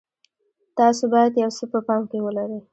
تاسو 0.77 1.03
باید 1.13 1.33
یو 1.43 1.51
څه 1.57 1.63
په 1.71 1.79
پام 1.87 2.01
کې 2.09 2.17
ولرئ. 2.21 2.59